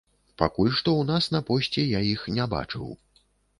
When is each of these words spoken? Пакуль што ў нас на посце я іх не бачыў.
Пакуль 0.41 0.71
што 0.77 0.89
ў 1.01 1.09
нас 1.11 1.27
на 1.35 1.43
посце 1.51 1.85
я 1.85 2.01
іх 2.15 2.27
не 2.41 2.51
бачыў. 2.57 2.91